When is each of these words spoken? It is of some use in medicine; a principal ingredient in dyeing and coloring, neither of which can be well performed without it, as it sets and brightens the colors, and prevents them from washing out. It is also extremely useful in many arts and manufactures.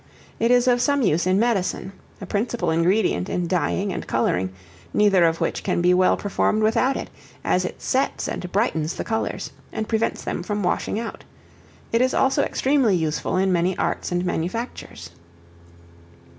It 0.39 0.49
is 0.49 0.67
of 0.67 0.81
some 0.81 1.03
use 1.03 1.27
in 1.27 1.39
medicine; 1.39 1.91
a 2.19 2.25
principal 2.25 2.71
ingredient 2.71 3.29
in 3.29 3.45
dyeing 3.45 3.93
and 3.93 4.07
coloring, 4.07 4.51
neither 4.95 5.25
of 5.25 5.39
which 5.39 5.61
can 5.63 5.79
be 5.79 5.93
well 5.93 6.17
performed 6.17 6.63
without 6.63 6.97
it, 6.97 7.11
as 7.43 7.65
it 7.65 7.83
sets 7.83 8.27
and 8.27 8.51
brightens 8.51 8.95
the 8.95 9.03
colors, 9.03 9.51
and 9.71 9.87
prevents 9.87 10.23
them 10.23 10.41
from 10.41 10.63
washing 10.63 10.99
out. 10.99 11.23
It 11.91 12.01
is 12.01 12.15
also 12.15 12.41
extremely 12.41 12.95
useful 12.95 13.37
in 13.37 13.53
many 13.53 13.77
arts 13.77 14.11
and 14.11 14.25
manufactures. 14.25 15.11